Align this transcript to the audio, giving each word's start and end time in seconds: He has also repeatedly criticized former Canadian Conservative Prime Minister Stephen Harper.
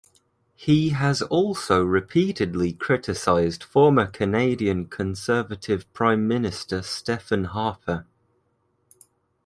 He 0.55 0.89
has 0.89 1.21
also 1.21 1.83
repeatedly 1.83 2.73
criticized 2.73 3.61
former 3.63 4.07
Canadian 4.07 4.87
Conservative 4.87 5.85
Prime 5.93 6.27
Minister 6.27 6.81
Stephen 6.81 7.43
Harper. 7.43 8.07